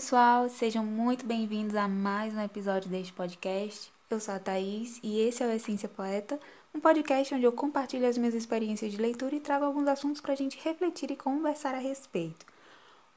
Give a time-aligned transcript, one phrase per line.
[0.00, 3.92] Pessoal, sejam muito bem-vindos a mais um episódio deste podcast.
[4.08, 6.40] Eu sou a Thaís e esse é o Essência Poeta,
[6.74, 10.32] um podcast onde eu compartilho as minhas experiências de leitura e trago alguns assuntos para
[10.32, 12.46] a gente refletir e conversar a respeito.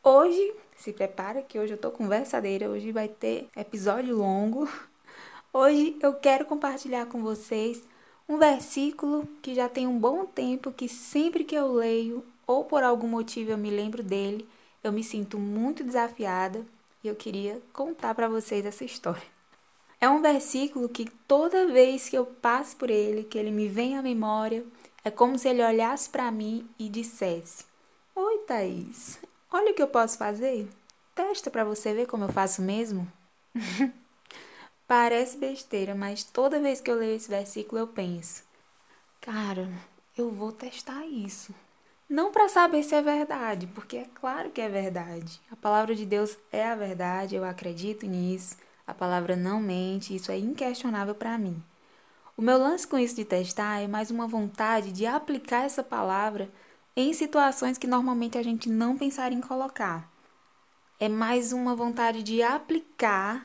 [0.03, 4.67] Hoje, se prepara que hoje eu tô conversadeira, hoje vai ter episódio longo.
[5.53, 7.81] Hoje eu quero compartilhar com vocês
[8.27, 12.83] um versículo que já tem um bom tempo que sempre que eu leio ou por
[12.83, 14.45] algum motivo eu me lembro dele,
[14.83, 16.65] eu me sinto muito desafiada
[17.03, 19.33] e eu queria contar para vocês essa história.
[19.99, 23.97] É um versículo que toda vez que eu passo por ele, que ele me vem
[23.97, 24.65] à memória,
[25.03, 27.65] é como se ele olhasse para mim e dissesse:
[28.15, 29.19] Oi, Thaís,
[29.51, 30.67] olha o que eu posso fazer.
[31.15, 33.11] Testa para você ver como eu faço mesmo.
[34.87, 38.43] Parece besteira, mas toda vez que eu leio esse versículo eu penso:
[39.21, 39.69] Cara,
[40.17, 41.53] eu vou testar isso.
[42.13, 45.41] Não para saber se é verdade, porque é claro que é verdade.
[45.49, 48.55] A palavra de Deus é a verdade, eu acredito nisso.
[48.85, 51.59] A palavra não mente, isso é inquestionável para mim.
[52.37, 56.51] O meu lance com isso de testar é mais uma vontade de aplicar essa palavra
[56.95, 60.07] em situações que normalmente a gente não pensaria em colocar.
[60.99, 63.43] É mais uma vontade de aplicar,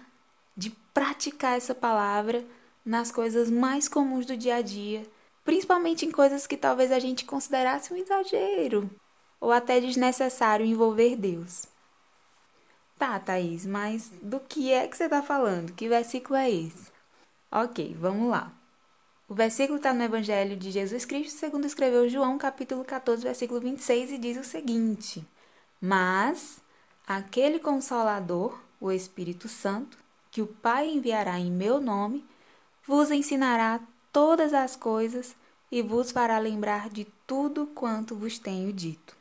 [0.55, 2.45] de praticar essa palavra
[2.85, 5.07] nas coisas mais comuns do dia a dia
[5.49, 8.91] principalmente em coisas que talvez a gente considerasse um exagero
[9.41, 11.65] ou até desnecessário envolver Deus.
[12.99, 15.73] Tá, Thaís, mas do que é que você está falando?
[15.73, 16.93] Que versículo é esse?
[17.51, 18.53] Ok, vamos lá.
[19.27, 24.11] O versículo está no Evangelho de Jesus Cristo, segundo escreveu João, capítulo 14, versículo 26,
[24.11, 25.25] e diz o seguinte:
[25.81, 26.61] Mas
[27.07, 29.97] aquele Consolador, o Espírito Santo,
[30.31, 32.23] que o Pai enviará em meu nome,
[32.87, 33.81] vos ensinará
[34.13, 35.35] todas as coisas
[35.71, 39.17] e vos fará lembrar de tudo quanto vos tenho dito.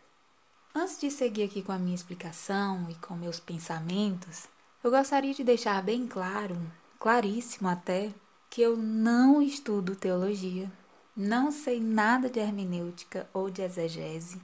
[0.74, 4.48] Antes de seguir aqui com a minha explicação e com meus pensamentos,
[4.84, 6.56] eu gostaria de deixar bem claro,
[7.00, 8.14] claríssimo até,
[8.50, 10.72] que eu não estudo teologia,
[11.16, 14.40] não sei nada de hermenêutica ou de exegese,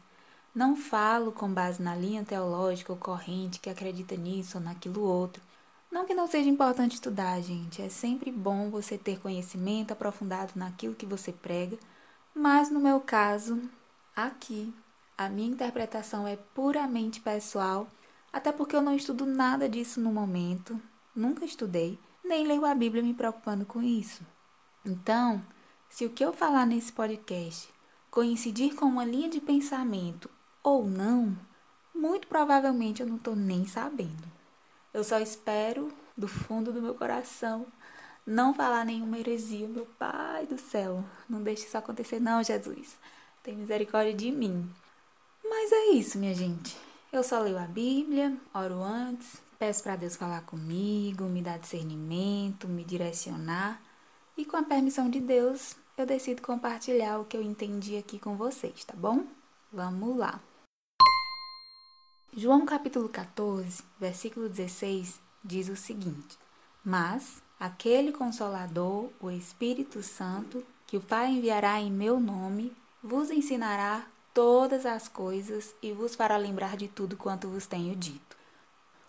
[0.53, 5.41] não falo com base na linha teológica ou corrente que acredita nisso ou naquilo outro
[5.93, 10.95] não que não seja importante estudar, gente, é sempre bom você ter conhecimento aprofundado naquilo
[10.95, 11.77] que você prega,
[12.33, 13.61] mas no meu caso,
[14.15, 14.73] aqui,
[15.15, 17.87] a minha interpretação é puramente pessoal,
[18.33, 20.81] até porque eu não estudo nada disso no momento,
[21.15, 24.25] nunca estudei, nem leio a Bíblia me preocupando com isso.
[24.83, 25.45] Então,
[25.89, 27.69] se o que eu falar nesse podcast
[28.09, 30.27] coincidir com uma linha de pensamento
[30.63, 31.37] ou não,
[31.93, 34.33] muito provavelmente eu não estou nem sabendo.
[34.93, 37.65] Eu só espero, do fundo do meu coração,
[38.25, 41.03] não falar nenhuma heresia, meu Pai do céu.
[41.27, 42.95] Não deixe isso acontecer, não, Jesus.
[43.41, 44.69] Tem misericórdia de mim.
[45.43, 46.77] Mas é isso, minha gente.
[47.11, 52.67] Eu só leio a Bíblia, oro antes, peço para Deus falar comigo, me dar discernimento,
[52.67, 53.81] me direcionar.
[54.37, 58.35] E com a permissão de Deus, eu decido compartilhar o que eu entendi aqui com
[58.35, 59.25] vocês, tá bom?
[59.71, 60.39] Vamos lá.
[62.35, 66.35] João capítulo 14, versículo 16 diz o seguinte:
[66.83, 72.73] Mas aquele consolador, o Espírito Santo, que o Pai enviará em meu nome,
[73.03, 78.35] vos ensinará todas as coisas e vos fará lembrar de tudo quanto vos tenho dito.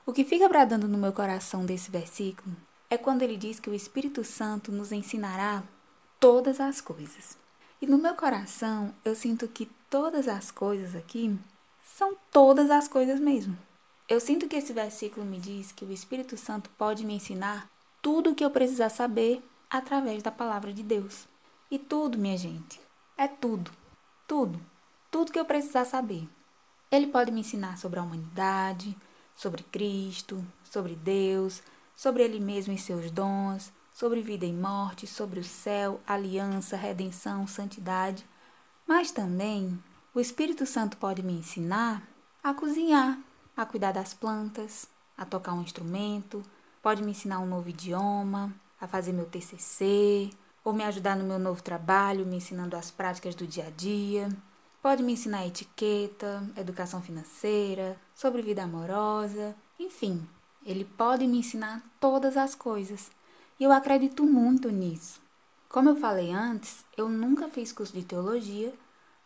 [0.04, 2.54] O que fica bradando no meu coração desse versículo
[2.90, 5.62] é quando ele diz que o Espírito Santo nos ensinará
[6.20, 7.38] todas as coisas.
[7.80, 11.38] E no meu coração eu sinto que todas as coisas aqui
[11.96, 13.56] são todas as coisas mesmo.
[14.08, 17.70] Eu sinto que esse versículo me diz que o Espírito Santo pode me ensinar
[18.02, 19.40] tudo o que eu precisar saber
[19.70, 21.28] através da palavra de Deus.
[21.70, 22.80] E tudo, minha gente,
[23.16, 23.70] é tudo,
[24.26, 24.60] tudo,
[25.08, 26.28] tudo que eu precisar saber.
[26.90, 28.96] Ele pode me ensinar sobre a humanidade,
[29.36, 31.62] sobre Cristo, sobre Deus,
[31.94, 37.46] sobre Ele mesmo e seus dons, sobre vida e morte, sobre o céu, aliança, redenção,
[37.46, 38.26] santidade,
[38.84, 39.80] mas também
[40.14, 42.00] o Espírito Santo pode me ensinar
[42.40, 43.18] a cozinhar,
[43.56, 44.86] a cuidar das plantas,
[45.18, 46.40] a tocar um instrumento,
[46.80, 50.30] pode me ensinar um novo idioma, a fazer meu TCC,
[50.62, 54.28] ou me ajudar no meu novo trabalho, me ensinando as práticas do dia a dia.
[54.80, 60.24] Pode me ensinar etiqueta, educação financeira, sobre vida amorosa, enfim,
[60.64, 63.10] ele pode me ensinar todas as coisas.
[63.58, 65.20] E eu acredito muito nisso.
[65.68, 68.72] Como eu falei antes, eu nunca fiz curso de teologia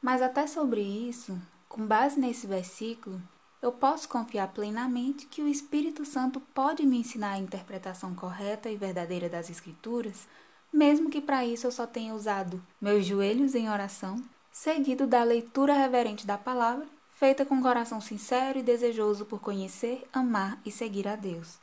[0.01, 3.21] mas até sobre isso, com base nesse versículo,
[3.61, 8.77] eu posso confiar plenamente que o Espírito Santo pode me ensinar a interpretação correta e
[8.77, 10.29] verdadeira das Escrituras,
[10.73, 14.23] mesmo que para isso eu só tenha usado meus joelhos em oração,
[14.53, 20.61] seguido da leitura reverente da palavra, feita com coração sincero e desejoso por conhecer, amar
[20.65, 21.59] e seguir a Deus.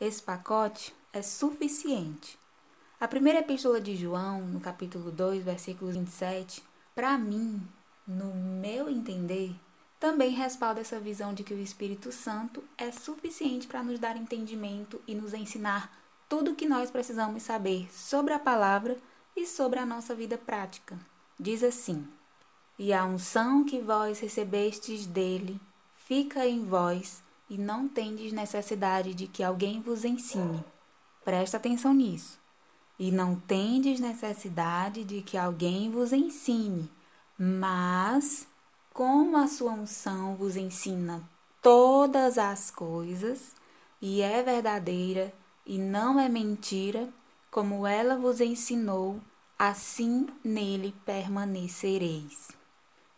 [0.00, 2.38] Esse pacote é suficiente.
[3.00, 6.62] A primeira epístola de João, no capítulo 2, versículo 27,
[6.96, 7.62] para mim,
[8.08, 9.54] no meu entender,
[10.00, 14.98] também respalda essa visão de que o Espírito Santo é suficiente para nos dar entendimento
[15.06, 15.94] e nos ensinar
[16.26, 18.96] tudo o que nós precisamos saber sobre a palavra
[19.36, 20.98] e sobre a nossa vida prática.
[21.38, 22.08] Diz assim:
[22.78, 25.60] E a unção que vós recebestes dele
[26.06, 30.64] fica em vós, e não tendes necessidade de que alguém vos ensine.
[31.22, 32.45] Presta atenção nisso.
[32.98, 36.90] E não tendes necessidade de que alguém vos ensine,
[37.38, 38.46] mas
[38.92, 41.22] como a sua unção vos ensina
[41.60, 43.54] todas as coisas,
[44.00, 45.32] e é verdadeira
[45.66, 47.08] e não é mentira,
[47.50, 49.20] como ela vos ensinou,
[49.58, 52.50] assim nele permanecereis.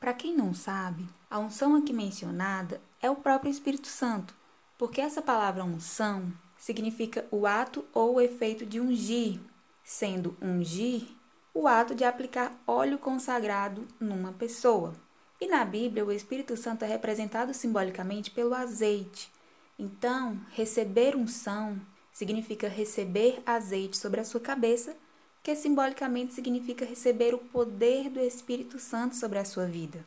[0.01, 4.35] Para quem não sabe, a unção aqui mencionada é o próprio Espírito Santo,
[4.79, 9.41] porque essa palavra unção significa o ato ou o efeito de ungir,
[9.89, 11.09] sendo ungir
[11.55, 14.95] o ato de aplicar óleo consagrado numa pessoa.
[15.41, 19.33] E na Bíblia, o Espírito Santo é representado simbolicamente pelo azeite.
[19.79, 21.81] Então, receber unção
[22.13, 24.95] significa receber azeite sobre a sua cabeça,
[25.43, 30.05] que simbolicamente significa receber o poder do Espírito Santo sobre a sua vida.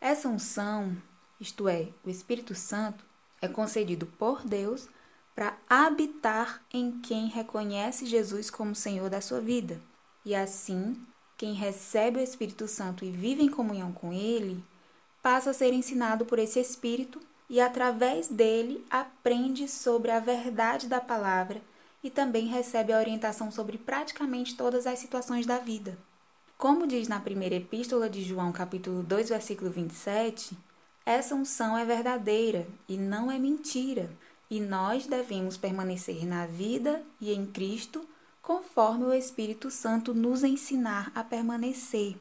[0.00, 0.96] Essa unção,
[1.40, 3.04] isto é, o Espírito Santo,
[3.42, 4.88] é concedido por Deus
[5.36, 9.78] para habitar em quem reconhece Jesus como Senhor da sua vida.
[10.24, 10.96] E assim,
[11.36, 14.64] quem recebe o Espírito Santo e vive em comunhão com ele,
[15.22, 21.02] passa a ser ensinado por esse Espírito e, através dele, aprende sobre a verdade da
[21.02, 21.60] palavra
[22.02, 25.98] e também recebe a orientação sobre praticamente todas as situações da vida.
[26.56, 30.56] Como diz na primeira epístola de João, capítulo 2, versículo 27,
[31.04, 34.10] essa unção é verdadeira e não é mentira,
[34.50, 38.06] e nós devemos permanecer na vida e em Cristo
[38.40, 42.16] conforme o Espírito Santo nos ensinar a permanecer.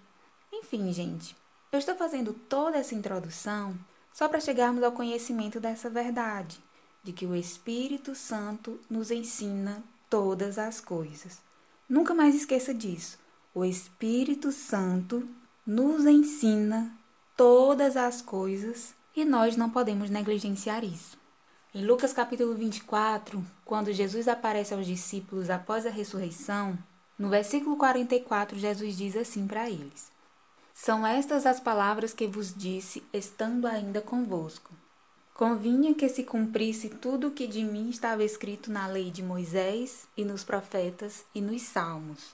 [0.51, 1.35] Enfim, gente,
[1.71, 3.77] eu estou fazendo toda essa introdução
[4.11, 6.57] só para chegarmos ao conhecimento dessa verdade,
[7.03, 11.39] de que o Espírito Santo nos ensina todas as coisas.
[11.87, 13.19] Nunca mais esqueça disso.
[13.53, 15.27] O Espírito Santo
[15.65, 16.91] nos ensina
[17.35, 21.17] todas as coisas e nós não podemos negligenciar isso.
[21.75, 26.79] Em Lucas capítulo 24, quando Jesus aparece aos discípulos após a ressurreição,
[27.19, 30.09] no versículo 44, Jesus diz assim para eles:
[30.73, 34.71] São estas as palavras que vos disse, estando ainda convosco.
[35.33, 40.07] Convinha que se cumprisse tudo o que de mim estava escrito na lei de Moisés
[40.15, 42.33] e nos profetas e nos salmos.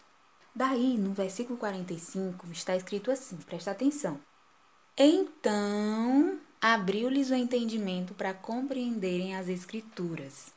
[0.54, 4.20] Daí, no versículo 45, está escrito assim: presta atenção.
[4.96, 10.54] Então abriu-lhes o entendimento para compreenderem as Escrituras.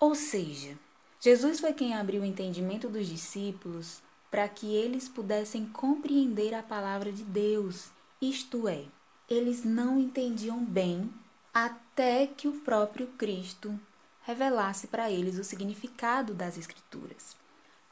[0.00, 0.78] Ou seja,
[1.20, 4.00] Jesus foi quem abriu o entendimento dos discípulos
[4.30, 7.90] para que eles pudessem compreender a palavra de Deus,
[8.20, 8.84] isto é,
[9.28, 11.12] eles não entendiam bem
[11.52, 13.78] até que o próprio Cristo
[14.22, 17.36] revelasse para eles o significado das Escrituras.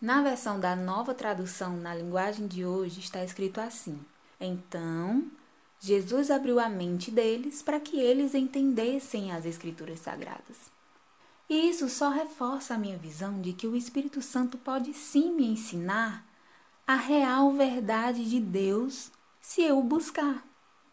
[0.01, 4.01] Na versão da nova tradução na linguagem de hoje está escrito assim:
[4.41, 5.31] Então
[5.83, 10.71] Jesus abriu a mente deles para que eles entendessem as Escrituras Sagradas.
[11.49, 15.47] E isso só reforça a minha visão de que o Espírito Santo pode sim me
[15.47, 16.23] ensinar
[16.87, 19.11] a real verdade de Deus
[19.41, 20.45] se eu buscar,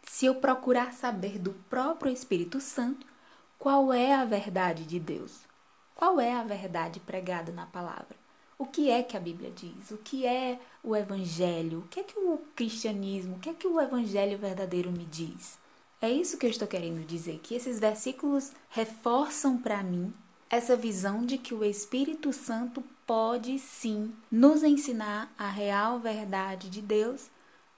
[0.03, 3.05] se eu procurar saber do próprio Espírito Santo
[3.59, 5.41] qual é a verdade de Deus,
[5.93, 8.26] qual é a verdade pregada na palavra
[8.57, 12.03] o que é que a Bíblia diz, o que é o Evangelho, o que é
[12.03, 15.59] que o cristianismo, o que é que o Evangelho verdadeiro me diz.
[16.01, 20.13] É isso que eu estou querendo dizer, que esses versículos reforçam para mim
[20.49, 26.81] essa visão de que o Espírito Santo pode sim nos ensinar a real verdade de
[26.81, 27.29] Deus,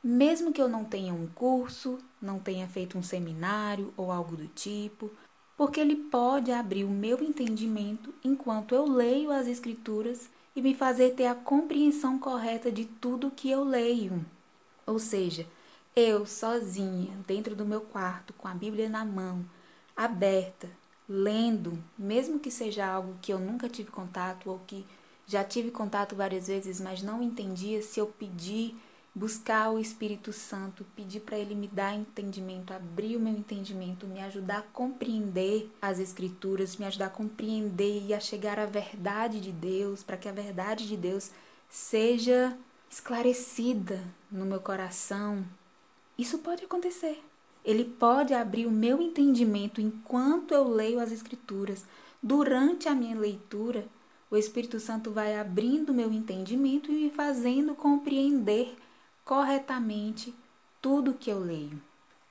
[0.03, 4.47] mesmo que eu não tenha um curso, não tenha feito um seminário ou algo do
[4.47, 5.11] tipo,
[5.57, 11.11] porque ele pode abrir o meu entendimento enquanto eu leio as Escrituras e me fazer
[11.11, 14.25] ter a compreensão correta de tudo que eu leio.
[14.85, 15.47] Ou seja,
[15.95, 19.45] eu sozinha, dentro do meu quarto, com a Bíblia na mão,
[19.95, 20.69] aberta,
[21.07, 24.85] lendo, mesmo que seja algo que eu nunca tive contato ou que
[25.25, 28.75] já tive contato várias vezes, mas não entendia, se eu pedir
[29.19, 34.21] buscar o Espírito Santo, pedir para ele me dar entendimento, abrir o meu entendimento, me
[34.21, 39.51] ajudar a compreender as Escrituras, me ajudar a compreender e a chegar à verdade de
[39.51, 41.31] Deus, para que a verdade de Deus
[41.67, 42.57] seja
[42.89, 45.45] esclarecida no meu coração.
[46.17, 47.21] Isso pode acontecer.
[47.65, 51.83] Ele pode abrir o meu entendimento enquanto eu leio as Escrituras.
[52.23, 53.85] Durante a minha leitura,
[54.31, 58.77] o Espírito Santo vai abrindo meu entendimento e me fazendo compreender
[59.29, 60.33] corretamente
[60.81, 61.79] tudo que eu leio.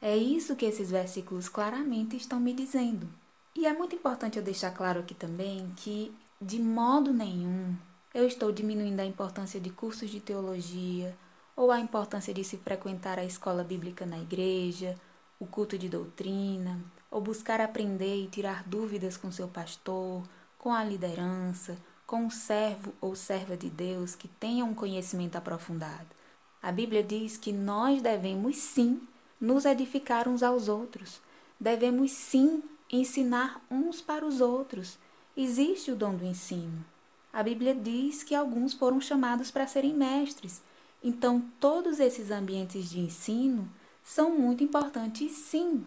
[0.02, 3.08] É isso que esses versículos claramente estão me dizendo.
[3.54, 6.12] E é muito importante eu deixar claro aqui também que,
[6.42, 7.76] de modo nenhum,
[8.12, 11.16] eu estou diminuindo a importância de cursos de teologia
[11.54, 14.96] ou a importância de se frequentar a escola bíblica na igreja,
[15.38, 16.80] o culto de doutrina,
[17.12, 20.24] ou buscar aprender e tirar dúvidas com seu pastor,
[20.58, 26.17] com a liderança, com um servo ou serva de Deus que tenha um conhecimento aprofundado.
[26.62, 29.00] A Bíblia diz que nós devemos sim
[29.40, 31.20] nos edificar uns aos outros.
[31.58, 34.98] Devemos sim ensinar uns para os outros.
[35.36, 36.84] Existe o dom do ensino.
[37.32, 40.60] A Bíblia diz que alguns foram chamados para serem mestres.
[41.02, 43.68] Então, todos esses ambientes de ensino
[44.02, 45.84] são muito importantes, sim.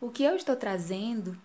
[0.00, 1.38] O que eu estou trazendo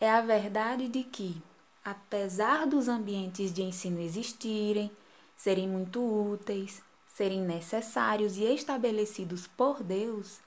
[0.00, 1.36] é a verdade de que,
[1.84, 4.90] apesar dos ambientes de ensino existirem,
[5.36, 6.82] serem muito úteis,
[7.14, 10.40] serem necessários e estabelecidos por Deus,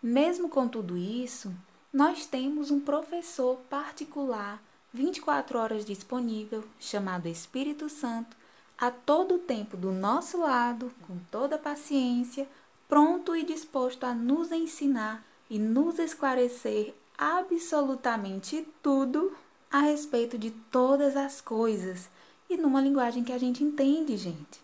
[0.00, 1.52] mesmo com tudo isso,
[1.92, 4.62] nós temos um professor particular
[4.92, 8.36] 24 horas disponível, chamado Espírito Santo,
[8.78, 12.48] a todo tempo do nosso lado, com toda paciência,
[12.88, 19.36] pronto e disposto a nos ensinar e nos esclarecer absolutamente tudo
[19.70, 22.08] a respeito de todas as coisas
[22.48, 24.61] e numa linguagem que a gente entende, gente.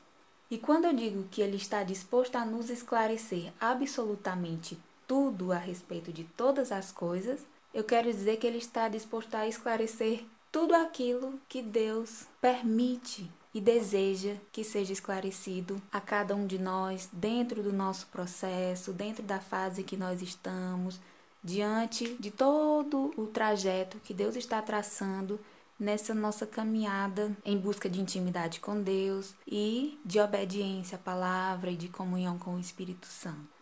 [0.51, 6.11] E quando eu digo que ele está disposto a nos esclarecer absolutamente tudo a respeito
[6.11, 7.41] de todas as coisas,
[7.75, 13.61] eu quero dizer que ele está disposto a esclarecer tudo aquilo que Deus permite e
[13.61, 19.41] deseja que seja esclarecido a cada um de nós dentro do nosso processo, dentro da
[19.41, 20.99] fase que nós estamos,
[21.45, 25.39] diante de todo o trajeto que Deus está traçando
[25.79, 31.77] nessa nossa caminhada em busca de intimidade com Deus e de obediência à palavra e
[31.77, 33.59] de comunhão com o Espírito Santo.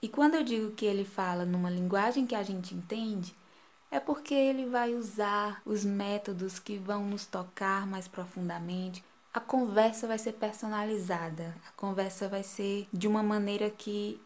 [0.00, 3.34] E quando eu digo que ele fala numa linguagem que a gente entende,
[3.90, 9.04] é porque ele vai usar os métodos que vão nos tocar mais profundamente.
[9.34, 14.20] A conversa vai ser personalizada, a conversa vai ser de uma maneira que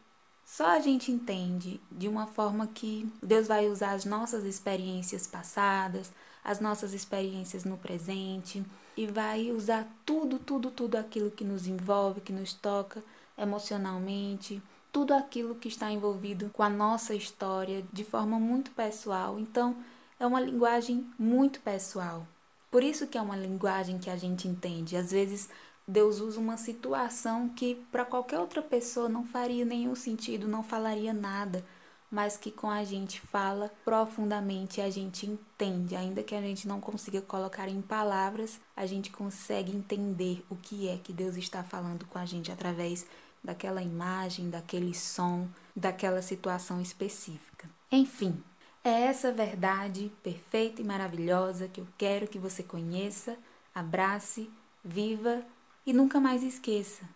[0.44, 6.12] só a gente entende, de uma forma que Deus vai usar as nossas experiências passadas,
[6.46, 8.64] as nossas experiências no presente
[8.96, 13.02] e vai usar tudo, tudo, tudo aquilo que nos envolve, que nos toca
[13.36, 14.62] emocionalmente,
[14.92, 19.40] tudo aquilo que está envolvido com a nossa história de forma muito pessoal.
[19.40, 19.76] Então,
[20.20, 22.24] é uma linguagem muito pessoal.
[22.70, 24.96] Por isso que é uma linguagem que a gente entende.
[24.96, 25.50] Às vezes
[25.86, 31.12] Deus usa uma situação que para qualquer outra pessoa não faria nenhum sentido, não falaria
[31.12, 31.64] nada,
[32.10, 36.80] mas que com a gente fala profundamente, a gente entende, ainda que a gente não
[36.80, 42.06] consiga colocar em palavras, a gente consegue entender o que é que Deus está falando
[42.06, 43.06] com a gente através
[43.42, 47.68] daquela imagem, daquele som, daquela situação específica.
[47.90, 48.42] Enfim,
[48.82, 53.36] é essa verdade perfeita e maravilhosa que eu quero que você conheça,
[53.74, 54.50] abrace,
[54.84, 55.42] viva
[55.84, 57.15] e nunca mais esqueça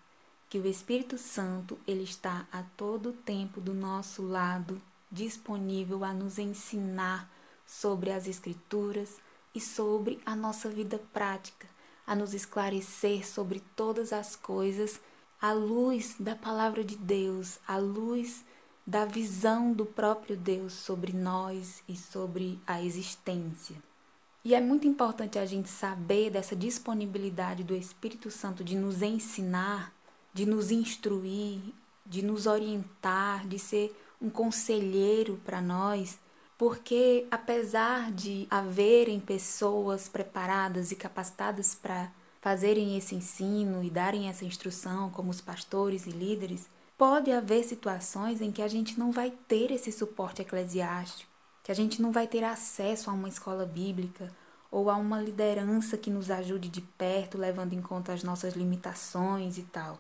[0.51, 6.39] que o Espírito Santo ele está a todo tempo do nosso lado, disponível a nos
[6.39, 7.31] ensinar
[7.65, 9.19] sobre as escrituras
[9.55, 11.69] e sobre a nossa vida prática,
[12.05, 15.01] a nos esclarecer sobre todas as coisas
[15.41, 18.45] à luz da palavra de Deus, à luz
[18.85, 23.77] da visão do próprio Deus sobre nós e sobre a existência.
[24.45, 29.93] E é muito importante a gente saber dessa disponibilidade do Espírito Santo de nos ensinar,
[30.33, 31.61] de nos instruir,
[32.05, 36.19] de nos orientar, de ser um conselheiro para nós,
[36.59, 44.45] porque apesar de haverem pessoas preparadas e capacitadas para fazerem esse ensino e darem essa
[44.45, 46.69] instrução, como os pastores e líderes,
[46.99, 51.31] pode haver situações em que a gente não vai ter esse suporte eclesiástico,
[51.63, 54.31] que a gente não vai ter acesso a uma escola bíblica
[54.71, 59.57] ou a uma liderança que nos ajude de perto, levando em conta as nossas limitações
[59.57, 59.99] e tal.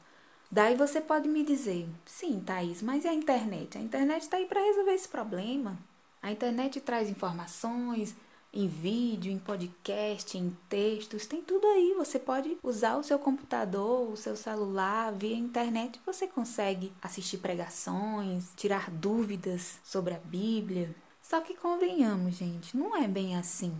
[0.50, 3.78] Daí você pode me dizer, sim, Thaís, mas e a internet?
[3.78, 5.78] A internet está aí para resolver esse problema.
[6.20, 8.16] A internet traz informações,
[8.52, 11.94] em vídeo, em podcast, em textos, tem tudo aí.
[11.96, 18.48] Você pode usar o seu computador, o seu celular, via internet, você consegue assistir pregações,
[18.56, 20.94] tirar dúvidas sobre a Bíblia.
[21.22, 23.72] Só que convenhamos, gente, não é bem assim.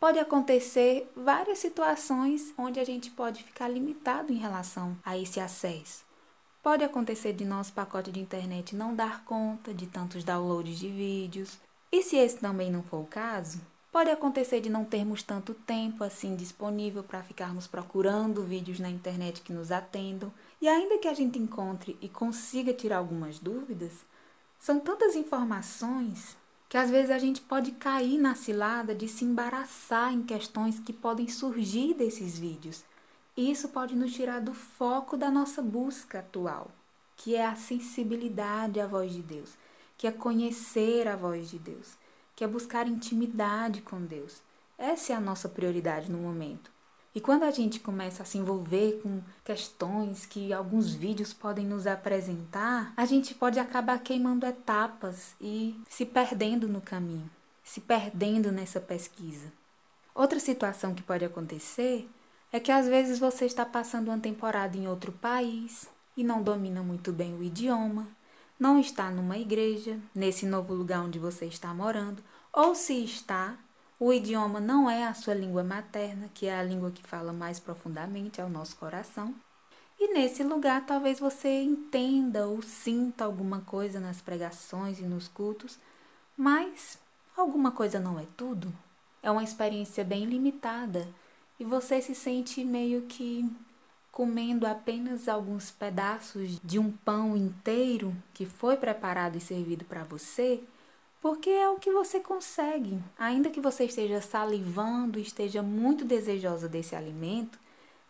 [0.00, 6.05] Pode acontecer várias situações onde a gente pode ficar limitado em relação a esse acesso.
[6.66, 11.58] Pode acontecer de nosso pacote de internet não dar conta de tantos downloads de vídeos.
[11.92, 13.60] E se esse também não for o caso,
[13.92, 19.42] pode acontecer de não termos tanto tempo assim disponível para ficarmos procurando vídeos na internet
[19.42, 20.32] que nos atendam.
[20.60, 23.92] E ainda que a gente encontre e consiga tirar algumas dúvidas,
[24.58, 26.36] são tantas informações
[26.68, 30.92] que às vezes a gente pode cair na cilada de se embaraçar em questões que
[30.92, 32.82] podem surgir desses vídeos.
[33.36, 36.70] Isso pode nos tirar do foco da nossa busca atual,
[37.16, 39.50] que é a sensibilidade à voz de Deus,
[39.98, 41.98] que é conhecer a voz de Deus,
[42.34, 44.40] que é buscar intimidade com Deus.
[44.78, 46.70] Essa é a nossa prioridade no momento.
[47.14, 51.86] E quando a gente começa a se envolver com questões que alguns vídeos podem nos
[51.86, 57.30] apresentar, a gente pode acabar queimando etapas e se perdendo no caminho,
[57.64, 59.52] se perdendo nessa pesquisa.
[60.14, 62.08] Outra situação que pode acontecer
[62.56, 66.82] é que às vezes você está passando uma temporada em outro país e não domina
[66.82, 68.08] muito bem o idioma,
[68.58, 73.58] não está numa igreja, nesse novo lugar onde você está morando, ou se está,
[74.00, 77.60] o idioma não é a sua língua materna, que é a língua que fala mais
[77.60, 79.34] profundamente ao nosso coração.
[80.00, 85.78] E nesse lugar talvez você entenda ou sinta alguma coisa nas pregações e nos cultos,
[86.34, 86.98] mas
[87.36, 88.72] alguma coisa não é tudo.
[89.22, 91.06] É uma experiência bem limitada
[91.58, 93.48] e você se sente meio que
[94.12, 100.62] comendo apenas alguns pedaços de um pão inteiro que foi preparado e servido para você
[101.20, 103.02] porque é o que você consegue.
[103.18, 107.58] Ainda que você esteja salivando, esteja muito desejosa desse alimento,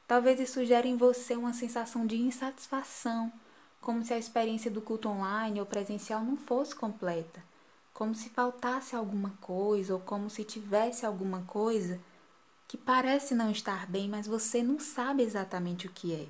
[0.06, 3.32] talvez isso gere em você uma sensação de insatisfação,
[3.80, 7.42] como se a experiência do culto online ou presencial não fosse completa,
[7.94, 11.98] como se faltasse alguma coisa ou como se tivesse alguma coisa
[12.68, 16.26] que parece não estar bem, mas você não sabe exatamente o que é.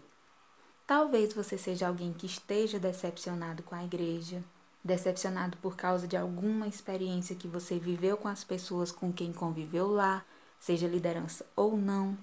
[0.86, 4.42] Talvez você seja alguém que esteja decepcionado com a igreja,
[4.84, 9.88] decepcionado por causa de alguma experiência que você viveu com as pessoas com quem conviveu
[9.88, 10.24] lá,
[10.60, 12.16] seja liderança ou não.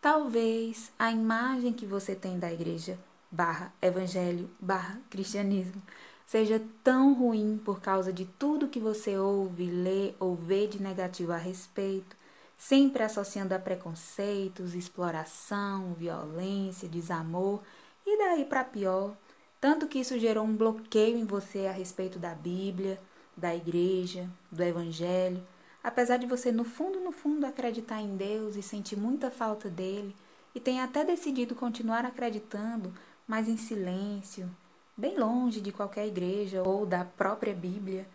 [0.00, 2.98] Talvez a imagem que você tem da igreja
[3.30, 5.80] barra evangelho barra cristianismo
[6.26, 11.32] seja tão ruim por causa de tudo que você ouve, lê ou vê de negativo
[11.32, 12.16] a respeito,
[12.62, 17.60] sempre associando a preconceitos, exploração, violência, desamor
[18.06, 19.16] e daí para pior,
[19.60, 23.00] tanto que isso gerou um bloqueio em você a respeito da Bíblia,
[23.36, 25.44] da igreja, do Evangelho.
[25.82, 30.14] Apesar de você, no fundo, no fundo, acreditar em Deus e sentir muita falta dele,
[30.54, 32.94] e tem até decidido continuar acreditando,
[33.26, 34.48] mas em silêncio,
[34.96, 38.06] bem longe de qualquer igreja ou da própria Bíblia,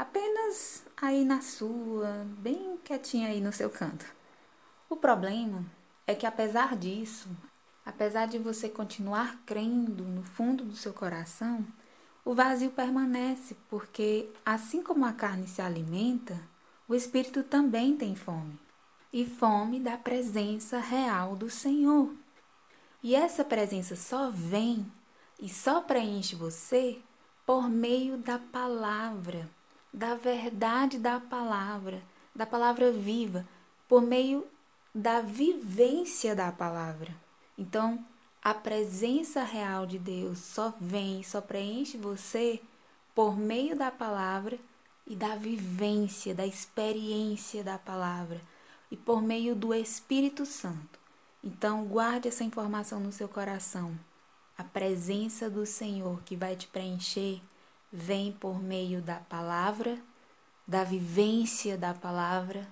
[0.00, 4.06] apenas aí na sua, bem quietinha aí no seu canto.
[4.88, 5.64] O problema
[6.06, 7.28] é que, apesar disso,
[7.84, 11.66] Apesar de você continuar crendo no fundo do seu coração,
[12.24, 16.40] o vazio permanece, porque assim como a carne se alimenta,
[16.86, 18.58] o espírito também tem fome
[19.12, 22.14] e fome da presença real do Senhor.
[23.02, 24.86] E essa presença só vem
[25.40, 26.98] e só preenche você
[27.46, 29.48] por meio da palavra,
[29.92, 32.02] da verdade da palavra,
[32.34, 33.46] da palavra viva,
[33.88, 34.46] por meio
[34.94, 37.14] da vivência da palavra.
[37.58, 38.04] Então,
[38.42, 42.60] a presença real de Deus só vem, só preenche você
[43.14, 44.58] por meio da palavra
[45.06, 48.40] e da vivência, da experiência da palavra
[48.90, 50.98] e por meio do Espírito Santo.
[51.42, 53.98] Então, guarde essa informação no seu coração.
[54.56, 57.40] A presença do Senhor que vai te preencher
[57.92, 59.98] vem por meio da palavra,
[60.66, 62.66] da vivência da palavra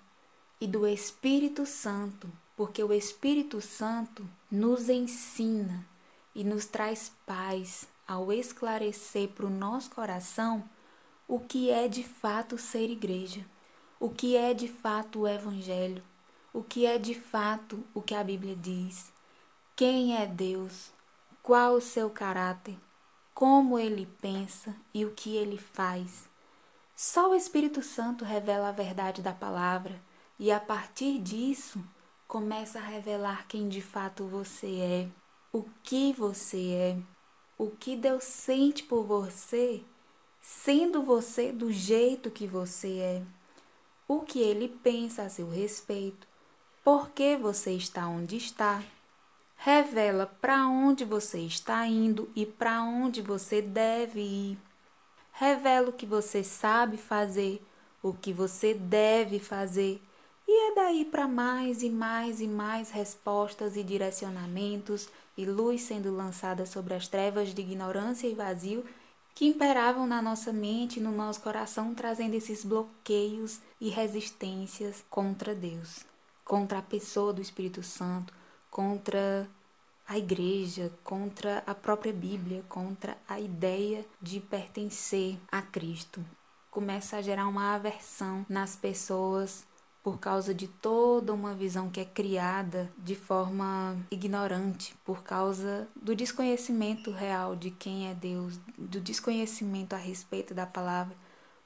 [0.60, 5.86] e do Espírito Santo porque o Espírito Santo nos ensina
[6.34, 10.68] e nos traz paz ao esclarecer para o nosso coração
[11.28, 13.46] o que é de fato ser igreja,
[14.00, 16.02] o que é de fato o Evangelho,
[16.52, 19.12] o que é de fato o que a Bíblia diz,
[19.76, 20.90] quem é Deus,
[21.40, 22.76] qual o seu caráter,
[23.38, 26.28] como ele pensa e o que ele faz.
[26.96, 29.94] Só o Espírito Santo revela a verdade da palavra
[30.40, 31.80] e a partir disso
[32.26, 35.08] começa a revelar quem de fato você é,
[35.52, 36.98] o que você é,
[37.56, 39.84] o que Deus sente por você,
[40.40, 43.22] sendo você do jeito que você é,
[44.08, 46.26] o que Ele pensa a seu respeito,
[46.82, 48.82] por que você está onde está.
[49.60, 54.58] Revela para onde você está indo e para onde você deve ir.
[55.32, 57.60] Revela o que você sabe fazer,
[58.00, 60.00] o que você deve fazer
[60.46, 66.14] E é daí para mais e mais e mais respostas e direcionamentos e luz sendo
[66.14, 68.84] lançada sobre as trevas de ignorância e vazio
[69.34, 75.54] que imperavam na nossa mente e no nosso coração, trazendo esses bloqueios e resistências contra
[75.54, 76.04] Deus,
[76.44, 78.32] contra a pessoa do Espírito Santo,
[78.70, 79.48] contra
[80.06, 86.24] a igreja, contra a própria Bíblia, contra a ideia de pertencer a Cristo.
[86.70, 89.66] Começa a gerar uma aversão nas pessoas
[90.02, 96.16] por causa de toda uma visão que é criada de forma ignorante, por causa do
[96.16, 101.14] desconhecimento real de quem é Deus, do desconhecimento a respeito da palavra,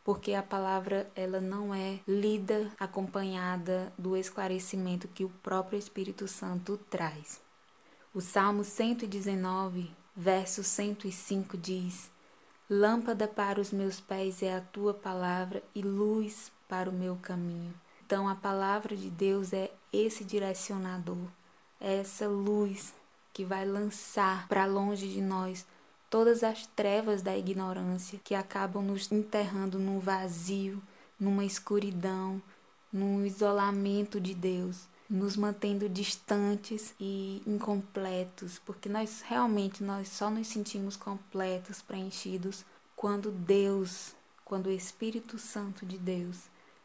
[0.04, 6.78] porque a palavra ela não é lida acompanhada do esclarecimento que o próprio Espírito Santo
[6.90, 7.40] traz.
[8.14, 12.10] O Salmo 119, verso 105 diz:
[12.68, 17.72] Lâmpada para os meus pés é a tua palavra e luz para o meu caminho.
[18.04, 21.28] Então, a palavra de Deus é esse direcionador,
[21.80, 22.92] é essa luz
[23.32, 25.64] que vai lançar para longe de nós
[26.12, 30.82] todas as trevas da ignorância que acabam nos enterrando num vazio,
[31.18, 32.40] numa escuridão,
[32.92, 40.48] num isolamento de Deus, nos mantendo distantes e incompletos, porque nós realmente nós só nos
[40.48, 42.62] sentimos completos, preenchidos
[42.94, 46.36] quando Deus, quando o Espírito Santo de Deus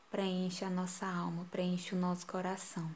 [0.10, 2.90] preenche a nossa alma, preenche o nosso coração.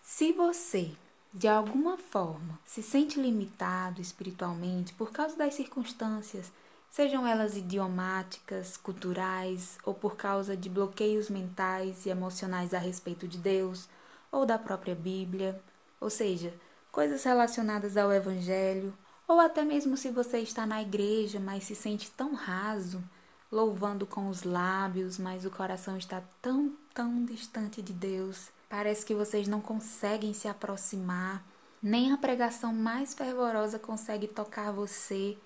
[0.00, 0.92] Se você,
[1.32, 6.50] de alguma forma, se sente limitado espiritualmente por causa das circunstâncias,
[6.90, 13.38] sejam elas idiomáticas, culturais ou por causa de bloqueios mentais e emocionais a respeito de
[13.38, 13.88] Deus
[14.32, 15.60] ou da própria Bíblia,
[16.00, 16.52] ou seja,
[16.90, 18.92] coisas relacionadas ao Evangelho,
[19.28, 23.00] ou até mesmo se você está na igreja, mas se sente tão raso,
[23.52, 28.48] louvando com os lábios, mas o coração está tão, tão distante de Deus.
[28.70, 31.44] Parece que vocês não conseguem se aproximar,
[31.82, 35.36] nem a pregação mais fervorosa consegue tocar você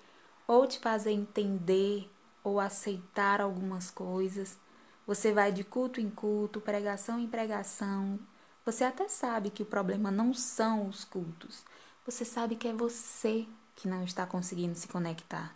[0.47, 2.07] ou te fazer entender
[2.43, 4.59] ou aceitar algumas coisas.
[5.07, 8.19] Você vai de culto em culto, pregação em pregação.
[8.63, 11.63] Você até sabe que o problema não são os cultos.
[12.05, 15.55] Você sabe que é você que não está conseguindo se conectar.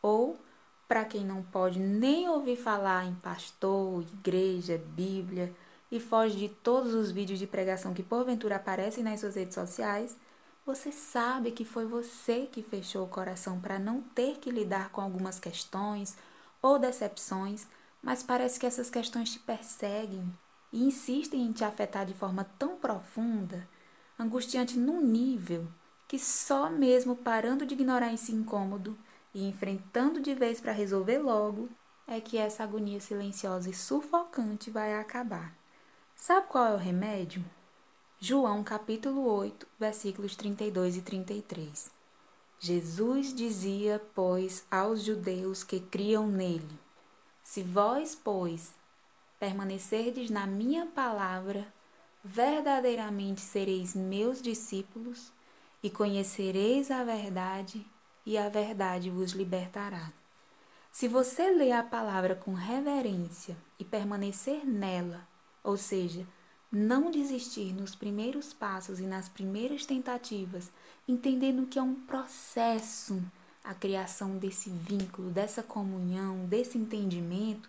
[0.00, 0.38] Ou
[0.86, 5.52] para quem não pode nem ouvir falar em pastor, igreja, Bíblia
[5.90, 10.16] e foge de todos os vídeos de pregação que porventura aparecem nas suas redes sociais,
[10.64, 15.00] você sabe que foi você que fechou o coração para não ter que lidar com
[15.00, 16.16] algumas questões
[16.60, 17.66] ou decepções,
[18.02, 20.30] mas parece que essas questões te perseguem
[20.72, 23.66] e insistem em te afetar de forma tão profunda,
[24.18, 25.66] angustiante num nível
[26.06, 28.98] que só mesmo parando de ignorar esse incômodo
[29.34, 31.68] e enfrentando de vez para resolver logo,
[32.06, 35.57] é que essa agonia silenciosa e sufocante vai acabar.
[36.20, 37.44] Sabe qual é o remédio?
[38.18, 41.92] João capítulo 8, versículos 32 e 33.
[42.58, 46.76] Jesus dizia, pois, aos judeus que criam nele:
[47.40, 48.74] Se vós, pois,
[49.38, 51.72] permanecerdes na minha palavra,
[52.24, 55.32] verdadeiramente sereis meus discípulos
[55.80, 57.86] e conhecereis a verdade,
[58.26, 60.12] e a verdade vos libertará.
[60.90, 65.27] Se você ler a palavra com reverência e permanecer nela,
[65.68, 66.26] ou seja,
[66.72, 70.70] não desistir nos primeiros passos e nas primeiras tentativas,
[71.06, 73.22] entendendo que é um processo
[73.62, 77.68] a criação desse vínculo, dessa comunhão, desse entendimento,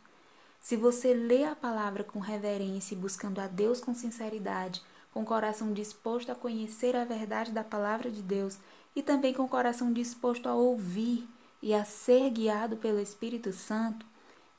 [0.62, 4.82] se você lê a palavra com reverência e buscando a Deus com sinceridade,
[5.12, 8.58] com coração disposto a conhecer a verdade da palavra de Deus
[8.96, 11.28] e também com coração disposto a ouvir
[11.62, 14.06] e a ser guiado pelo Espírito Santo,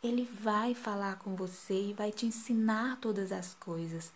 [0.02, 4.12] ele vai falar com você e vai te ensinar todas as coisas.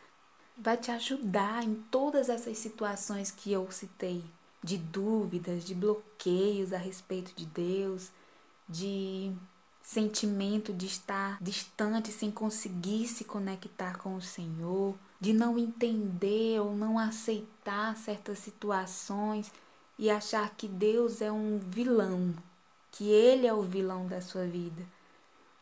[0.56, 4.24] Vai te ajudar em todas essas situações que eu citei,
[4.62, 8.10] de dúvidas, de bloqueios a respeito de Deus,
[8.68, 9.32] de
[9.82, 16.74] sentimento de estar distante sem conseguir se conectar com o Senhor, de não entender ou
[16.74, 19.52] não aceitar certas situações
[19.98, 22.34] e achar que Deus é um vilão,
[22.90, 24.82] que Ele é o vilão da sua vida.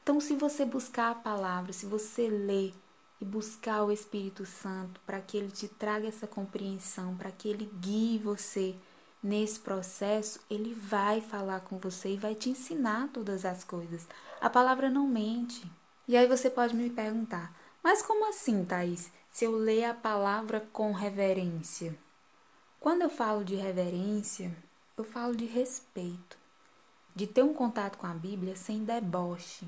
[0.03, 2.75] Então, se você buscar a palavra, se você ler
[3.21, 7.71] e buscar o Espírito Santo para que ele te traga essa compreensão, para que ele
[7.81, 8.75] guie você
[9.23, 14.09] nesse processo, ele vai falar com você e vai te ensinar todas as coisas.
[14.41, 15.63] A palavra não mente.
[16.09, 19.09] E aí você pode me perguntar: mas como assim, Thaís?
[19.31, 21.97] Se eu ler a palavra com reverência?
[22.81, 24.53] Quando eu falo de reverência,
[24.97, 26.37] eu falo de respeito,
[27.15, 29.65] de ter um contato com a Bíblia sem deboche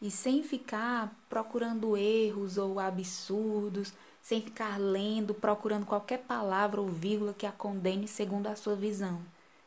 [0.00, 7.34] e sem ficar procurando erros ou absurdos, sem ficar lendo, procurando qualquer palavra ou vírgula
[7.34, 9.20] que a condene segundo a sua visão.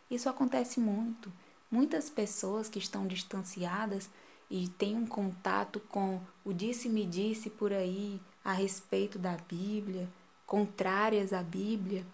[0.10, 1.32] Isso acontece muito.
[1.70, 4.10] Muitas pessoas que estão distanciadas
[4.50, 10.08] e têm um contato com o disse-me-disse por aí a respeito da Bíblia,
[10.46, 12.06] contrárias à Bíblia,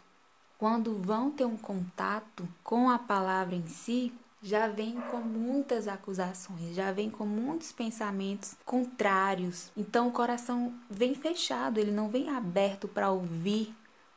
[0.57, 4.11] quando vão ter um contato com a palavra em si,
[4.43, 9.71] já vem com muitas acusações, já vem com muitos pensamentos contrários.
[9.75, 13.73] Então o coração vem fechado, ele não vem aberto para ouvir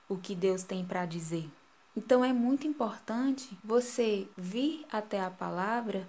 [0.08, 1.48] o que Deus tem para dizer.
[1.96, 6.06] Então é muito importante você vir até a palavra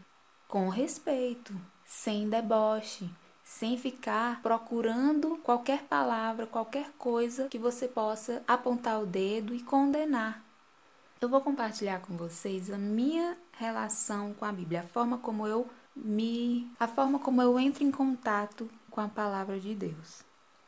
[0.48, 1.54] com respeito,
[1.86, 3.08] sem deboche,
[3.44, 10.44] sem ficar procurando qualquer palavra, qualquer coisa que você possa apontar o dedo e condenar.
[11.22, 15.70] Eu vou compartilhar com vocês a minha relação com a Bíblia, a forma como eu
[15.96, 20.24] me, a forma como eu entro em contato com a palavra de Deus.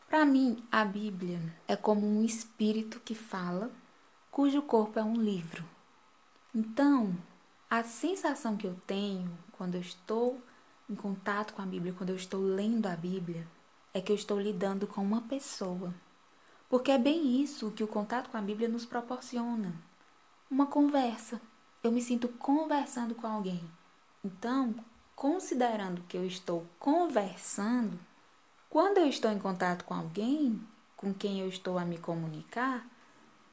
[0.08, 3.72] Para mim, a Bíblia é como um espírito que fala,
[4.32, 5.64] cujo corpo é um livro.
[6.54, 7.16] Então,
[7.70, 10.42] a sensação que eu tenho quando eu estou
[10.90, 13.48] em contato com a Bíblia, quando eu estou lendo a Bíblia,
[13.94, 15.94] é que eu estou lidando com uma pessoa.
[16.68, 19.76] Porque é bem isso que o contato com a Bíblia nos proporciona
[20.50, 21.40] uma conversa.
[21.84, 23.62] Eu me sinto conversando com alguém.
[24.24, 24.76] Então,
[25.16, 27.98] considerando que eu estou conversando,
[28.70, 30.62] quando eu estou em contato com alguém
[31.00, 32.86] com quem eu estou a me comunicar,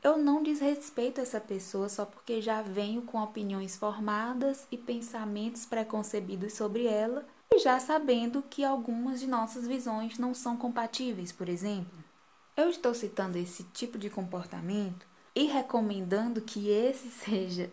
[0.03, 6.55] eu não desrespeito essa pessoa só porque já venho com opiniões formadas e pensamentos preconcebidos
[6.55, 11.97] sobre ela e já sabendo que algumas de nossas visões não são compatíveis, por exemplo.
[12.57, 17.71] Eu estou citando esse tipo de comportamento e recomendando que esse seja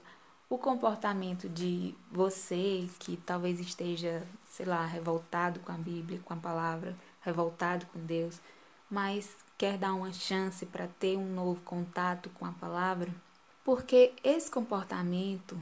[0.54, 6.38] o comportamento de você que talvez esteja, sei lá, revoltado com a Bíblia, com a
[6.38, 8.40] palavra, revoltado com Deus,
[8.88, 13.12] mas quer dar uma chance para ter um novo contato com a palavra,
[13.64, 15.58] porque esse comportamento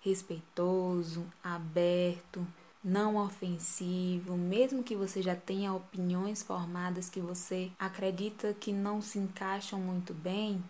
[0.00, 2.46] respeitoso, aberto,
[2.84, 9.18] não ofensivo, mesmo que você já tenha opiniões formadas que você acredita que não se
[9.18, 10.62] encaixam muito bem,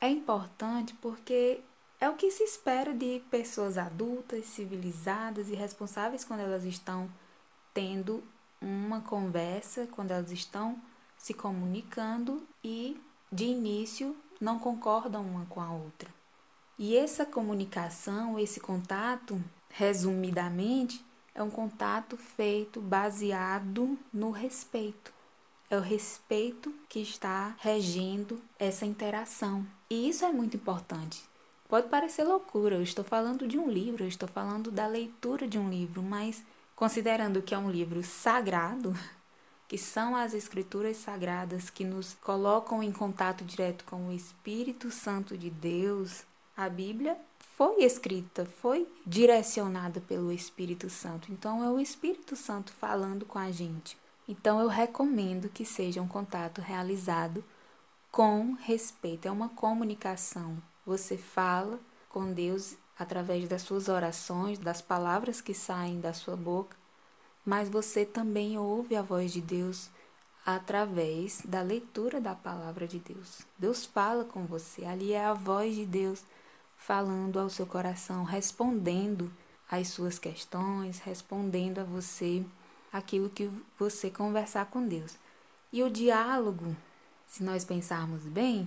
[0.00, 1.60] é importante porque
[2.00, 7.10] é o que se espera de pessoas adultas, civilizadas e responsáveis quando elas estão
[7.74, 8.22] tendo
[8.60, 10.80] uma conversa, quando elas estão
[11.16, 16.08] se comunicando e de início não concordam uma com a outra.
[16.78, 25.12] E essa comunicação, esse contato, resumidamente, é um contato feito baseado no respeito.
[25.68, 29.66] É o respeito que está regendo essa interação.
[29.90, 31.27] E isso é muito importante.
[31.68, 35.58] Pode parecer loucura, eu estou falando de um livro, eu estou falando da leitura de
[35.58, 36.42] um livro, mas
[36.74, 38.96] considerando que é um livro sagrado,
[39.68, 45.36] que são as escrituras sagradas que nos colocam em contato direto com o Espírito Santo
[45.36, 46.24] de Deus,
[46.56, 47.18] a Bíblia
[47.54, 51.30] foi escrita, foi direcionada pelo Espírito Santo.
[51.30, 53.94] Então é o Espírito Santo falando com a gente.
[54.26, 57.44] Então eu recomendo que seja um contato realizado
[58.10, 60.56] com respeito, é uma comunicação.
[60.88, 66.74] Você fala com Deus através das suas orações, das palavras que saem da sua boca,
[67.44, 69.90] mas você também ouve a voz de Deus
[70.46, 73.42] através da leitura da palavra de Deus.
[73.58, 76.22] Deus fala com você, ali é a voz de Deus
[76.78, 79.30] falando ao seu coração, respondendo
[79.70, 82.42] às suas questões, respondendo a você
[82.90, 85.16] aquilo que você conversar com Deus.
[85.70, 86.74] E o diálogo,
[87.26, 88.66] se nós pensarmos bem,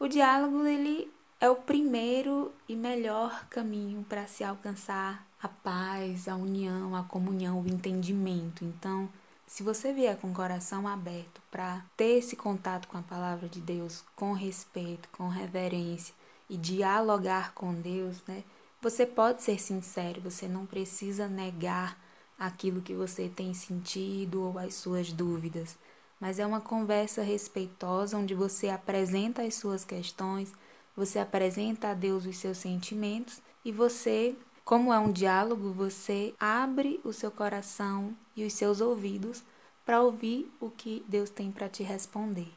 [0.00, 1.08] o diálogo ele
[1.42, 7.60] é o primeiro e melhor caminho para se alcançar a paz, a união, a comunhão,
[7.60, 8.64] o entendimento.
[8.64, 9.08] Então,
[9.44, 13.60] se você vier com o coração aberto para ter esse contato com a palavra de
[13.60, 16.14] Deus, com respeito, com reverência
[16.48, 18.44] e dialogar com Deus, né?
[18.80, 21.98] Você pode ser sincero, você não precisa negar
[22.38, 25.76] aquilo que você tem sentido ou as suas dúvidas,
[26.20, 30.52] mas é uma conversa respeitosa onde você apresenta as suas questões,
[30.96, 37.00] você apresenta a Deus os seus sentimentos e você, como é um diálogo, você abre
[37.04, 39.42] o seu coração e os seus ouvidos
[39.84, 42.48] para ouvir o que Deus tem para te responder.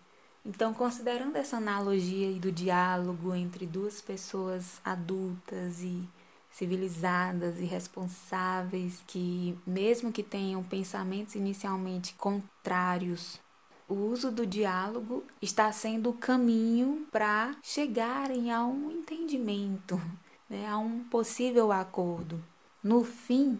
[0.45, 6.07] Então, considerando essa analogia do diálogo entre duas pessoas adultas e
[6.51, 13.39] civilizadas e responsáveis que, mesmo que tenham pensamentos inicialmente contrários,
[13.87, 20.01] o uso do diálogo está sendo o caminho para chegarem a um entendimento,
[20.49, 22.43] né, a um possível acordo.
[22.83, 23.59] No fim,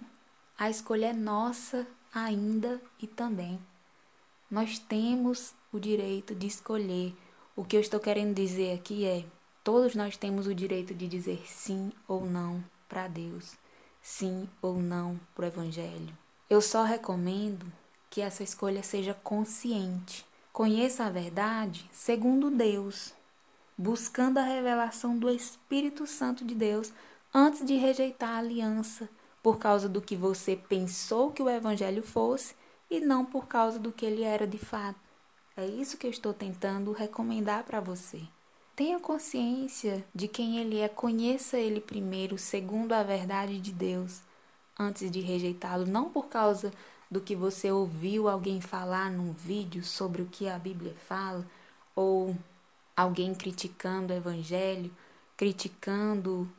[0.57, 3.59] a escolha é nossa ainda e também.
[4.49, 7.15] Nós temos o direito de escolher.
[7.55, 9.25] O que eu estou querendo dizer aqui é:
[9.63, 13.55] todos nós temos o direito de dizer sim ou não para Deus,
[14.01, 16.15] sim ou não para o Evangelho.
[16.49, 17.65] Eu só recomendo
[18.15, 20.25] que essa escolha seja consciente.
[20.53, 23.13] Conheça a verdade segundo Deus,
[23.77, 26.93] buscando a revelação do Espírito Santo de Deus
[27.33, 29.09] antes de rejeitar a aliança
[29.43, 32.55] por causa do que você pensou que o Evangelho fosse
[32.89, 34.97] e não por causa do que ele era de fato.
[35.57, 38.21] É isso que eu estou tentando recomendar para você.
[38.77, 44.21] Tenha consciência de quem ele é, conheça ele primeiro, segundo a verdade de Deus,
[44.79, 46.71] antes de rejeitá-lo, não por causa
[47.09, 51.45] do que você ouviu alguém falar num vídeo sobre o que a Bíblia fala,
[51.95, 52.35] ou
[52.95, 54.91] alguém criticando o Evangelho,
[55.37, 56.49] criticando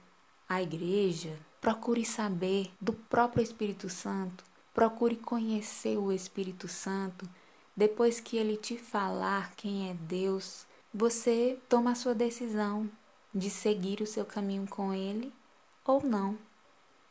[0.49, 1.37] a igreja.
[1.61, 7.29] Procure saber do próprio Espírito Santo, procure conhecer o Espírito Santo.
[7.77, 12.89] Depois que ele te falar quem é Deus, você toma a sua decisão
[13.35, 15.33] de seguir o seu caminho com ele
[15.85, 16.39] ou não.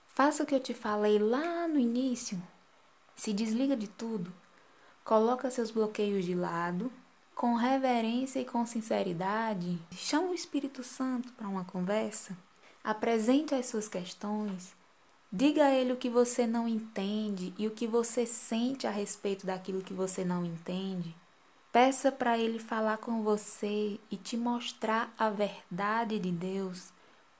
[0.07, 2.41] Faça o que eu te falei lá no início.
[3.15, 4.31] Se desliga de tudo.
[5.03, 6.91] Coloca seus bloqueios de lado.
[7.33, 12.37] Com reverência e com sinceridade, chama o Espírito Santo para uma conversa.
[12.83, 14.73] Apresente as suas questões.
[15.31, 19.45] Diga a ele o que você não entende e o que você sente a respeito
[19.45, 21.13] daquilo que você não entende.
[21.75, 26.93] Peça para Ele falar com você e te mostrar a verdade de Deus.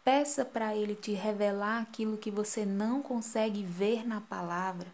[0.03, 4.87] Peça para Ele te revelar aquilo que você não consegue ver na palavra.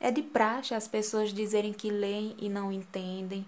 [0.00, 3.46] É de praxe as pessoas dizerem que leem e não entendem,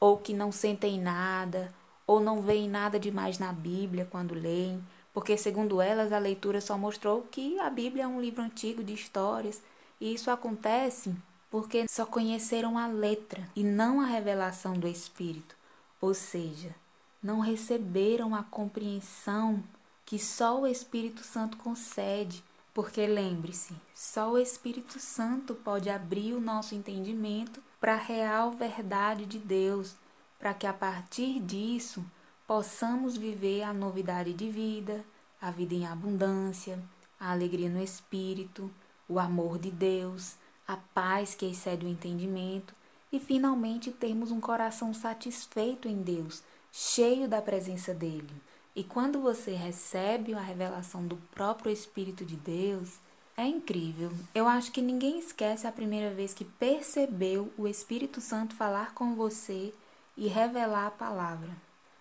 [0.00, 1.72] ou que não sentem nada,
[2.06, 4.82] ou não veem nada demais na Bíblia quando leem,
[5.14, 8.92] porque, segundo elas, a leitura só mostrou que a Bíblia é um livro antigo de
[8.92, 9.62] histórias,
[10.00, 11.14] e isso acontece
[11.50, 15.54] porque só conheceram a letra e não a revelação do Espírito,
[16.00, 16.74] ou seja,
[17.22, 19.62] não receberam a compreensão
[20.04, 22.42] que só o Espírito Santo concede.
[22.74, 29.26] Porque lembre-se, só o Espírito Santo pode abrir o nosso entendimento para a real verdade
[29.26, 29.94] de Deus,
[30.38, 32.04] para que a partir disso
[32.46, 35.04] possamos viver a novidade de vida,
[35.40, 36.82] a vida em abundância,
[37.20, 38.70] a alegria no Espírito,
[39.08, 42.74] o amor de Deus, a paz que excede o entendimento
[43.12, 48.32] e finalmente termos um coração satisfeito em Deus, cheio da presença dele.
[48.74, 52.98] E quando você recebe a revelação do próprio Espírito de Deus,
[53.36, 54.10] é incrível.
[54.34, 59.14] Eu acho que ninguém esquece a primeira vez que percebeu o Espírito Santo falar com
[59.14, 59.74] você
[60.16, 61.50] e revelar a palavra.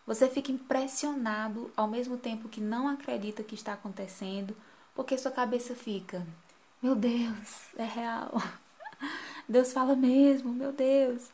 [0.06, 4.56] Você fica impressionado ao mesmo tempo que não acredita que está acontecendo,
[4.96, 6.26] porque sua cabeça fica:
[6.82, 8.32] meu Deus, é real.
[9.48, 11.30] Deus fala mesmo, meu Deus.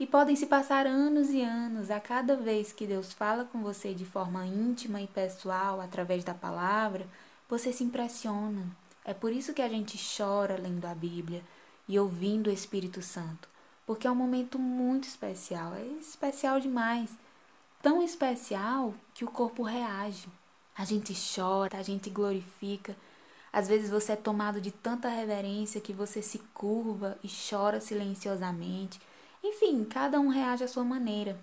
[0.00, 3.92] E podem se passar anos e anos a cada vez que Deus fala com você
[3.92, 7.06] de forma íntima e pessoal através da palavra,
[7.46, 8.66] você se impressiona.
[9.04, 11.42] É por isso que a gente chora lendo a Bíblia
[11.86, 13.46] e ouvindo o Espírito Santo,
[13.86, 17.10] porque é um momento muito especial, é especial demais.
[17.82, 20.28] Tão especial que o corpo reage.
[20.74, 22.96] A gente chora, a gente glorifica
[23.52, 29.00] às vezes você é tomado de tanta reverência que você se curva e chora silenciosamente.
[29.42, 31.38] Enfim, cada um reage à sua maneira.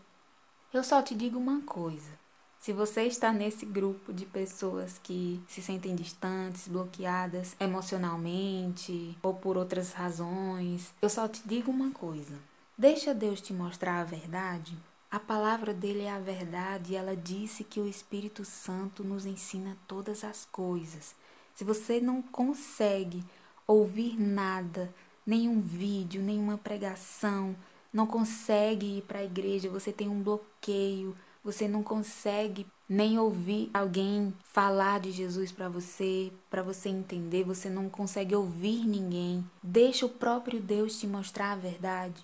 [0.74, 2.18] Eu só te digo uma coisa.
[2.60, 9.58] Se você está nesse grupo de pessoas que se sentem distantes, bloqueadas emocionalmente ou por
[9.58, 12.38] outras razões, eu só te digo uma coisa.
[12.78, 14.78] Deixa Deus te mostrar a verdade.
[15.10, 19.78] A palavra dele é a verdade e ela disse que o Espírito Santo nos ensina
[19.88, 21.16] todas as coisas.
[21.56, 23.24] Se você não consegue
[23.66, 24.94] ouvir nada,
[25.26, 27.56] nenhum vídeo, nenhuma pregação,
[27.92, 33.70] não consegue ir para a igreja, você tem um bloqueio, você não consegue nem ouvir
[33.74, 39.46] alguém falar de Jesus para você, para você entender, você não consegue ouvir ninguém.
[39.62, 42.24] Deixa o próprio Deus te mostrar a verdade.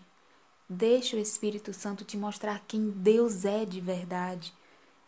[0.70, 4.54] Deixa o Espírito Santo te mostrar quem Deus é de verdade.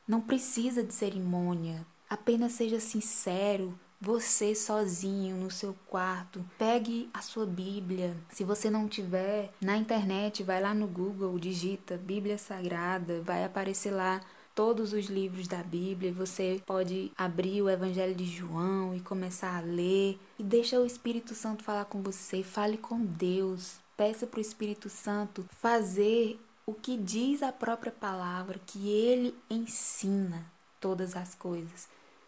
[0.07, 7.45] Não precisa de cerimônia, apenas seja sincero, você sozinho no seu quarto, pegue a sua
[7.45, 8.15] Bíblia.
[8.31, 13.91] Se você não tiver na internet, vai lá no Google, digita Bíblia Sagrada, vai aparecer
[13.91, 14.21] lá
[14.55, 16.13] todos os livros da Bíblia.
[16.13, 21.35] Você pode abrir o Evangelho de João e começar a ler e deixa o Espírito
[21.35, 22.41] Santo falar com você.
[22.41, 23.75] Fale com Deus.
[23.97, 30.45] Peça para o Espírito Santo fazer o que diz a própria palavra, que ele ensina
[30.79, 31.87] todas as coisas.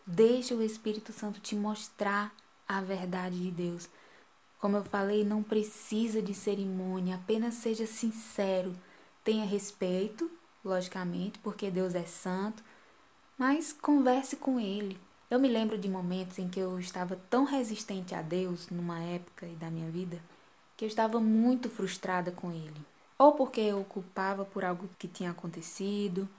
[0.10, 2.34] Deixa o Espírito Santo te mostrar
[2.66, 3.90] a verdade de Deus.
[4.58, 8.74] Como eu falei, não precisa de cerimônia, apenas seja sincero.
[9.22, 10.32] Tenha respeito,
[10.64, 12.64] logicamente, porque Deus é santo,
[13.38, 14.98] mas converse com Ele.
[15.30, 19.46] Eu me lembro de momentos em que eu estava tão resistente a Deus numa época
[19.60, 20.22] da minha vida
[20.78, 22.82] que eu estava muito frustrada com Ele.
[23.20, 26.30] Ou porque eu culpava por algo que tinha acontecido,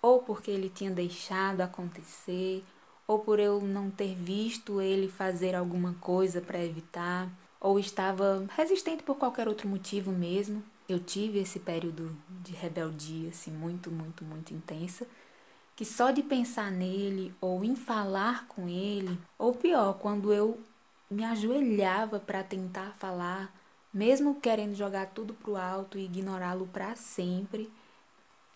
[0.00, 2.62] ou porque ele tinha deixado acontecer,
[3.06, 7.30] ou por eu não ter visto ele fazer alguma coisa para evitar,
[7.60, 10.62] ou estava resistente por qualquer outro motivo mesmo.
[10.88, 15.06] Eu tive esse período de rebeldia assim muito, muito, muito intensa,
[15.74, 20.58] que só de pensar nele ou em falar com ele, ou pior, quando eu
[21.10, 23.52] me ajoelhava para tentar falar,
[23.92, 27.70] mesmo querendo jogar tudo pro alto e ignorá-lo para sempre,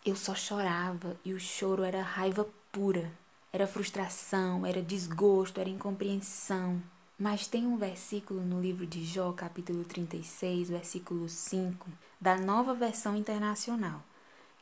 [0.05, 3.11] eu só chorava e o choro era raiva pura.
[3.53, 6.81] Era frustração, era desgosto, era incompreensão.
[7.19, 11.91] Mas tem um versículo no livro de Jó, capítulo 36, versículo 5,
[12.21, 14.03] da nova versão internacional,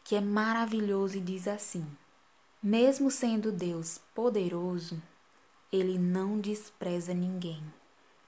[0.02, 1.86] que é maravilhoso e diz assim:
[2.62, 5.00] Mesmo sendo Deus poderoso,
[5.70, 7.62] ele não despreza ninguém.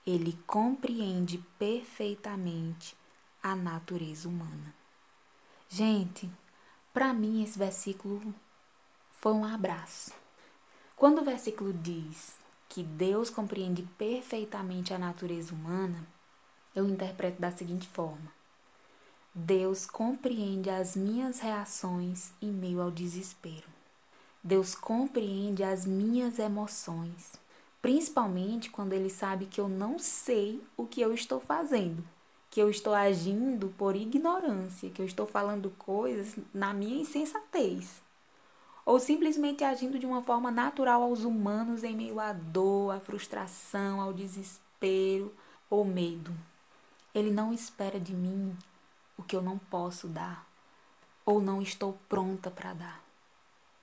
[0.06, 2.94] Ele compreende perfeitamente
[3.42, 4.74] a natureza humana.
[5.70, 6.30] Gente,
[6.92, 8.34] para mim esse versículo
[9.10, 10.19] foi um abraço.
[11.00, 12.34] Quando o versículo diz
[12.68, 16.06] que Deus compreende perfeitamente a natureza humana,
[16.76, 18.30] eu interpreto da seguinte forma:
[19.34, 23.64] Deus compreende as minhas reações em meio ao desespero.
[24.44, 27.32] Deus compreende as minhas emoções,
[27.80, 32.04] principalmente quando Ele sabe que eu não sei o que eu estou fazendo,
[32.50, 38.02] que eu estou agindo por ignorância, que eu estou falando coisas na minha insensatez
[38.84, 44.00] ou simplesmente agindo de uma forma natural aos humanos em meio à dor, à frustração,
[44.00, 45.32] ao desespero
[45.68, 46.34] ou medo.
[47.14, 48.56] Ele não espera de mim
[49.16, 50.46] o que eu não posso dar
[51.24, 53.04] ou não estou pronta para dar.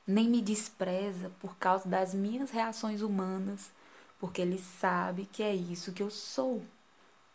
[0.06, 3.72] Nem me despreza por causa das minhas reações humanas,
[4.20, 6.64] porque ele sabe que é isso que eu sou,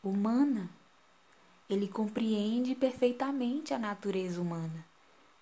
[0.03, 0.69] humana.
[1.69, 4.85] Ele compreende perfeitamente a natureza humana.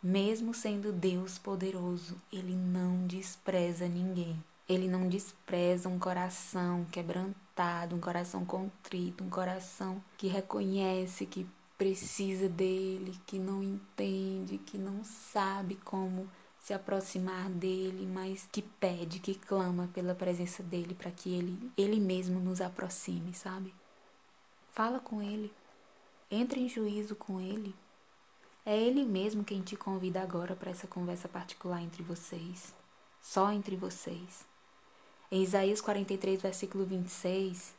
[0.03, 4.43] Mesmo sendo Deus poderoso, ele não despreza ninguém.
[4.67, 11.47] Ele não despreza um coração quebrantado, um coração contrito, um coração que reconhece que
[11.77, 16.31] precisa dele, que não entende, que não sabe como
[16.61, 22.01] se aproximar dele, mas que pede, que clama pela presença dele para que ele, ele
[22.01, 23.75] mesmo nos aproxime, sabe?
[24.73, 25.53] Fala com ele.
[26.31, 27.75] Entre em juízo com ele.
[28.71, 32.73] É Ele mesmo quem te convida agora para essa conversa particular entre vocês,
[33.21, 34.47] só entre vocês.
[35.29, 37.75] Em Isaías 43, versículo 26,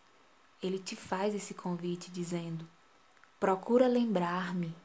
[0.61, 2.67] ele te faz esse convite dizendo:
[3.39, 4.75] Procura lembrar-me,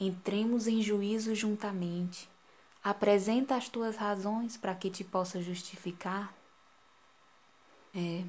[0.00, 2.30] entremos em juízo juntamente,
[2.82, 6.32] apresenta as tuas razões para que te possa justificar.
[7.94, 8.24] É,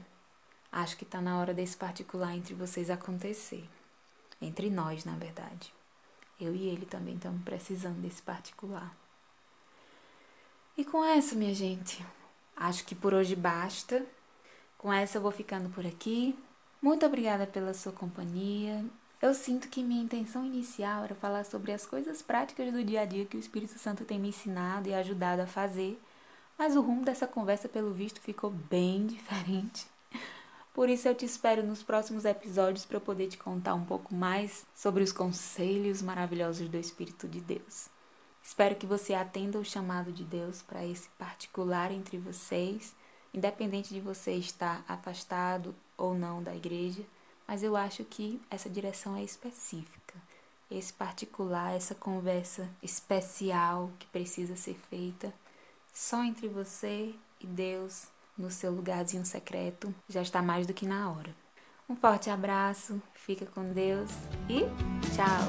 [0.70, 3.64] acho que está na hora desse particular entre vocês acontecer.
[4.42, 5.78] Entre nós, na verdade.
[6.40, 8.96] Eu e ele também estamos precisando desse particular.
[10.78, 12.06] E com essa, minha gente,
[12.56, 14.06] acho que por hoje basta.
[14.78, 16.38] Com essa eu vou ficando por aqui.
[16.80, 18.86] Muito obrigada pela sua companhia.
[19.20, 23.06] Eu sinto que minha intenção inicial era falar sobre as coisas práticas do dia a
[23.06, 26.00] dia que o Espírito Santo tem me ensinado e ajudado a fazer,
[26.56, 29.88] mas o rumo dessa conversa, pelo visto, ficou bem diferente.
[30.78, 34.14] Por isso eu te espero nos próximos episódios para eu poder te contar um pouco
[34.14, 37.90] mais sobre os conselhos maravilhosos do Espírito de Deus.
[38.44, 42.96] Espero que você atenda o chamado de Deus para esse particular entre vocês,
[43.34, 47.02] independente de você estar afastado ou não da igreja,
[47.48, 50.14] mas eu acho que essa direção é específica.
[50.70, 55.34] Esse particular, essa conversa especial que precisa ser feita
[55.92, 61.12] só entre você e Deus no seu lugarzinho secreto, já está mais do que na
[61.12, 61.36] hora.
[61.90, 64.12] Um forte abraço, fica com Deus
[64.50, 64.62] e
[65.16, 65.48] tchau!